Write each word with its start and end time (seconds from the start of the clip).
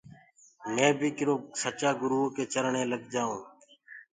مي 0.73 0.87
بي 0.99 1.09
ڪِرو 1.17 1.35
سچآ 1.61 1.91
گُروٚئو 2.01 2.33
ڪي 2.35 2.43
چرني 2.53 2.83
لگ 2.91 3.01
جآئوٚنٚ۔ 3.13 3.45